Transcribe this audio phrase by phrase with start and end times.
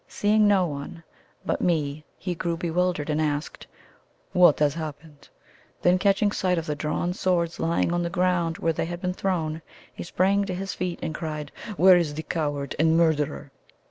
[0.07, 1.03] Seeing no one
[1.45, 3.67] but me he grew bewildered, and asked:
[4.33, 5.29] "What has happened?"
[5.83, 8.99] Then catching sight of the drawn swords lying still on the ground where they had
[8.99, 9.61] been thrown,
[9.93, 13.51] he sprang to his feet, and cried: "Where is the coward and murderer?"